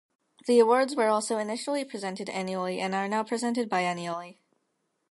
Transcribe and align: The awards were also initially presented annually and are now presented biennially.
The 0.47 0.57
awards 0.57 0.95
were 0.95 1.09
also 1.09 1.37
initially 1.37 1.85
presented 1.85 2.27
annually 2.27 2.79
and 2.79 2.95
are 2.95 3.07
now 3.07 3.23
presented 3.23 3.69
biennially. 3.69 4.37